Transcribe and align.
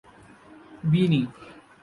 بینی 0.91 1.21